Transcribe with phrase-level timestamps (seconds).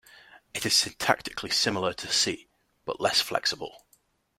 [0.55, 2.47] It is syntactically similar to C,
[2.85, 3.85] but less flexible.